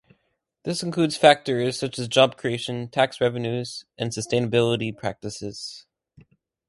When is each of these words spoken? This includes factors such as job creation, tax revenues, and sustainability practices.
This 0.63 0.81
includes 0.81 1.15
factors 1.15 1.77
such 1.77 1.99
as 1.99 2.07
job 2.07 2.35
creation, 2.35 2.87
tax 2.87 3.21
revenues, 3.21 3.85
and 3.99 4.09
sustainability 4.09 4.97
practices. 4.97 5.85